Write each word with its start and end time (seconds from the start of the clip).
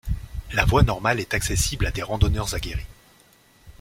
La 0.53 0.65
voie 0.65 0.81
normale 0.81 1.19
est 1.19 1.35
accessible 1.35 1.85
à 1.85 1.91
des 1.91 2.01
randonneurs 2.01 2.55
aguerris. 2.55 2.87